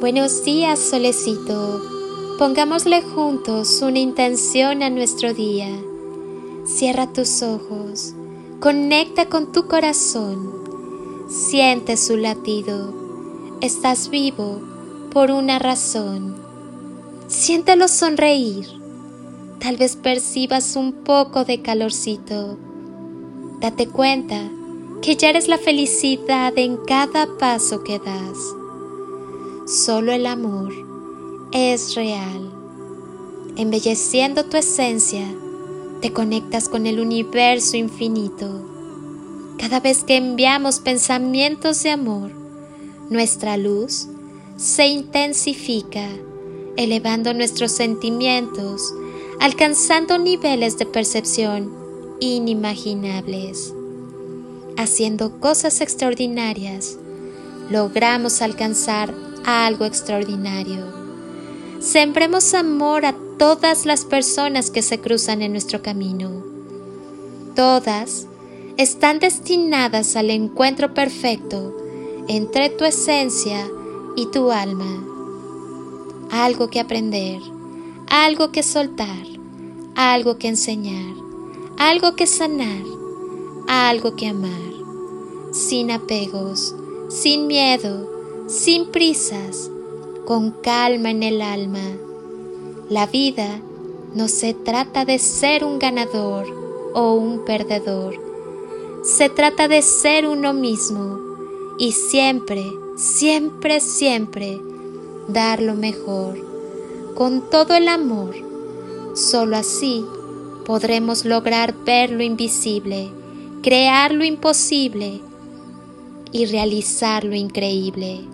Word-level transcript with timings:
Buenos 0.00 0.44
días, 0.44 0.78
solecito. 0.78 1.82
Pongámosle 2.38 3.02
juntos 3.02 3.82
una 3.82 3.98
intención 3.98 4.82
a 4.82 4.88
nuestro 4.88 5.34
día. 5.34 5.68
Cierra 6.64 7.12
tus 7.12 7.42
ojos, 7.42 8.14
conecta 8.60 9.26
con 9.26 9.52
tu 9.52 9.66
corazón, 9.66 11.28
siente 11.28 11.98
su 11.98 12.16
latido. 12.16 12.94
Estás 13.60 14.08
vivo 14.08 14.62
por 15.12 15.30
una 15.30 15.58
razón. 15.58 16.34
Siéntelo 17.26 17.86
sonreír. 17.86 18.68
Tal 19.58 19.76
vez 19.76 19.96
percibas 19.96 20.76
un 20.76 21.04
poco 21.04 21.44
de 21.44 21.60
calorcito. 21.60 22.56
Date 23.60 23.86
cuenta 23.86 24.50
que 25.02 25.16
ya 25.16 25.28
eres 25.28 25.46
la 25.46 25.58
felicidad 25.58 26.54
en 26.56 26.78
cada 26.78 27.26
paso 27.38 27.84
que 27.84 27.98
das. 27.98 28.59
Solo 29.70 30.10
el 30.10 30.26
amor 30.26 30.72
es 31.52 31.94
real. 31.94 32.50
Embelleciendo 33.56 34.44
tu 34.46 34.56
esencia, 34.56 35.24
te 36.00 36.12
conectas 36.12 36.68
con 36.68 36.86
el 36.88 36.98
universo 36.98 37.76
infinito. 37.76 38.64
Cada 39.58 39.78
vez 39.78 40.02
que 40.02 40.16
enviamos 40.16 40.80
pensamientos 40.80 41.84
de 41.84 41.90
amor, 41.90 42.32
nuestra 43.10 43.56
luz 43.56 44.08
se 44.56 44.88
intensifica, 44.88 46.08
elevando 46.76 47.32
nuestros 47.32 47.70
sentimientos, 47.70 48.92
alcanzando 49.38 50.18
niveles 50.18 50.78
de 50.78 50.86
percepción 50.86 51.72
inimaginables. 52.18 53.72
Haciendo 54.76 55.38
cosas 55.38 55.80
extraordinarias, 55.80 56.98
logramos 57.70 58.42
alcanzar 58.42 59.29
algo 59.44 59.84
extraordinario. 59.84 60.84
Sembremos 61.80 62.54
amor 62.54 63.06
a 63.06 63.14
todas 63.38 63.86
las 63.86 64.04
personas 64.04 64.70
que 64.70 64.82
se 64.82 65.00
cruzan 65.00 65.40
en 65.42 65.52
nuestro 65.52 65.82
camino. 65.82 66.44
Todas 67.56 68.26
están 68.76 69.18
destinadas 69.18 70.16
al 70.16 70.30
encuentro 70.30 70.94
perfecto 70.94 71.74
entre 72.28 72.68
tu 72.70 72.84
esencia 72.84 73.66
y 74.16 74.26
tu 74.26 74.50
alma. 74.50 75.04
Algo 76.30 76.68
que 76.68 76.80
aprender, 76.80 77.40
algo 78.08 78.52
que 78.52 78.62
soltar, 78.62 79.26
algo 79.96 80.38
que 80.38 80.48
enseñar, 80.48 81.14
algo 81.78 82.14
que 82.14 82.26
sanar, 82.26 82.84
algo 83.66 84.16
que 84.16 84.28
amar, 84.28 84.72
sin 85.52 85.90
apegos, 85.90 86.74
sin 87.08 87.46
miedo, 87.46 88.19
sin 88.50 88.86
prisas, 88.86 89.70
con 90.26 90.50
calma 90.50 91.10
en 91.10 91.22
el 91.22 91.40
alma. 91.40 91.84
La 92.88 93.06
vida 93.06 93.60
no 94.12 94.26
se 94.26 94.54
trata 94.54 95.04
de 95.04 95.20
ser 95.20 95.64
un 95.64 95.78
ganador 95.78 96.46
o 96.92 97.14
un 97.14 97.44
perdedor, 97.44 98.16
se 99.04 99.28
trata 99.28 99.68
de 99.68 99.82
ser 99.82 100.26
uno 100.26 100.52
mismo 100.52 101.20
y 101.78 101.92
siempre, 101.92 102.66
siempre, 102.96 103.78
siempre 103.78 104.60
dar 105.28 105.62
lo 105.62 105.76
mejor, 105.76 106.34
con 107.14 107.48
todo 107.50 107.76
el 107.76 107.86
amor. 107.86 108.34
Solo 109.14 109.56
así 109.56 110.04
podremos 110.66 111.24
lograr 111.24 111.72
ver 111.84 112.10
lo 112.10 112.24
invisible, 112.24 113.10
crear 113.62 114.12
lo 114.12 114.24
imposible 114.24 115.20
y 116.32 116.46
realizar 116.46 117.22
lo 117.22 117.36
increíble. 117.36 118.24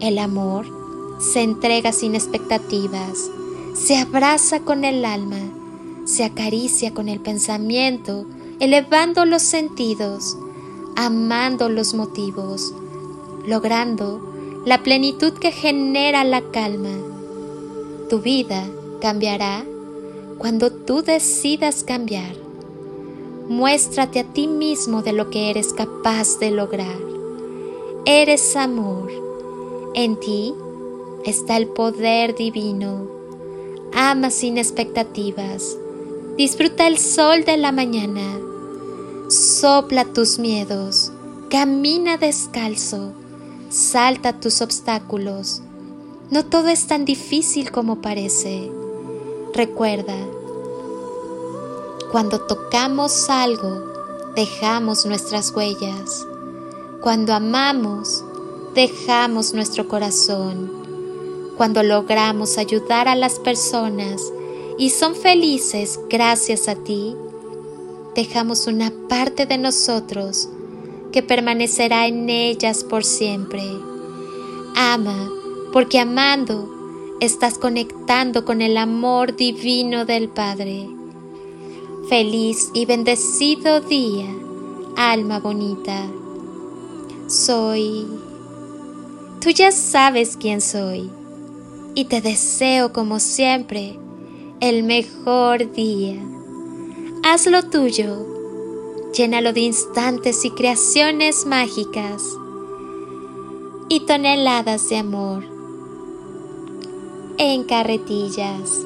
El 0.00 0.18
amor 0.18 0.64
se 1.18 1.42
entrega 1.42 1.92
sin 1.92 2.14
expectativas, 2.14 3.30
se 3.74 3.98
abraza 3.98 4.60
con 4.60 4.84
el 4.84 5.04
alma, 5.04 5.40
se 6.06 6.24
acaricia 6.24 6.94
con 6.94 7.10
el 7.10 7.20
pensamiento, 7.20 8.24
elevando 8.60 9.26
los 9.26 9.42
sentidos, 9.42 10.38
amando 10.96 11.68
los 11.68 11.92
motivos, 11.92 12.72
logrando 13.46 14.62
la 14.64 14.82
plenitud 14.82 15.34
que 15.34 15.52
genera 15.52 16.24
la 16.24 16.40
calma. 16.50 16.96
Tu 18.08 18.20
vida 18.20 18.66
cambiará 19.02 19.66
cuando 20.38 20.72
tú 20.72 21.02
decidas 21.02 21.84
cambiar. 21.84 22.36
Muéstrate 23.50 24.20
a 24.20 24.24
ti 24.24 24.46
mismo 24.48 25.02
de 25.02 25.12
lo 25.12 25.28
que 25.28 25.50
eres 25.50 25.74
capaz 25.74 26.38
de 26.38 26.52
lograr. 26.52 26.96
Eres 28.06 28.56
amor 28.56 29.19
en 29.94 30.18
ti 30.18 30.54
está 31.24 31.56
el 31.56 31.68
poder 31.68 32.34
divino. 32.34 33.08
Ama 33.92 34.30
sin 34.30 34.58
expectativas. 34.58 35.76
Disfruta 36.36 36.86
el 36.86 36.98
sol 36.98 37.44
de 37.44 37.56
la 37.56 37.72
mañana. 37.72 38.38
Sopla 39.28 40.04
tus 40.04 40.38
miedos. 40.38 41.12
Camina 41.50 42.16
descalzo. 42.16 43.12
Salta 43.68 44.38
tus 44.40 44.62
obstáculos. 44.62 45.62
No 46.30 46.44
todo 46.44 46.68
es 46.68 46.86
tan 46.86 47.04
difícil 47.04 47.72
como 47.72 48.00
parece. 48.00 48.70
Recuerda, 49.52 50.16
cuando 52.12 52.40
tocamos 52.40 53.28
algo, 53.28 53.84
dejamos 54.36 55.06
nuestras 55.06 55.54
huellas. 55.54 56.26
Cuando 57.02 57.32
amamos, 57.34 58.24
dejamos 58.74 59.54
nuestro 59.54 59.88
corazón, 59.88 60.70
cuando 61.56 61.82
logramos 61.82 62.58
ayudar 62.58 63.08
a 63.08 63.14
las 63.14 63.38
personas 63.38 64.32
y 64.78 64.90
son 64.90 65.14
felices 65.14 66.00
gracias 66.08 66.68
a 66.68 66.74
ti, 66.74 67.14
dejamos 68.14 68.66
una 68.66 68.92
parte 69.08 69.46
de 69.46 69.58
nosotros 69.58 70.48
que 71.12 71.22
permanecerá 71.22 72.06
en 72.06 72.30
ellas 72.30 72.84
por 72.84 73.04
siempre. 73.04 73.62
Ama, 74.76 75.30
porque 75.72 75.98
amando 75.98 76.68
estás 77.20 77.58
conectando 77.58 78.44
con 78.44 78.62
el 78.62 78.76
amor 78.76 79.36
divino 79.36 80.04
del 80.04 80.28
Padre. 80.28 80.88
Feliz 82.08 82.70
y 82.72 82.86
bendecido 82.86 83.80
día, 83.80 84.26
alma 84.96 85.38
bonita. 85.38 86.06
Soy 87.26 88.06
Tú 89.40 89.48
ya 89.48 89.72
sabes 89.72 90.36
quién 90.36 90.60
soy 90.60 91.10
y 91.94 92.04
te 92.04 92.20
deseo 92.20 92.92
como 92.92 93.18
siempre 93.20 93.98
el 94.60 94.82
mejor 94.82 95.72
día. 95.72 96.20
Hazlo 97.22 97.62
tuyo, 97.62 98.26
llénalo 99.14 99.54
de 99.54 99.60
instantes 99.60 100.44
y 100.44 100.50
creaciones 100.50 101.46
mágicas 101.46 102.22
y 103.88 104.00
toneladas 104.00 104.90
de 104.90 104.98
amor 104.98 105.42
en 107.38 107.64
carretillas. 107.64 108.84